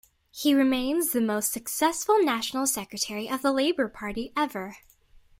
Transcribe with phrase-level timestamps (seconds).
[0.31, 4.77] He remains the most successful National Secretary of the Labor Party ever.